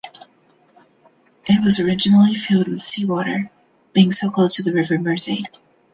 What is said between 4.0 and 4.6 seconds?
so close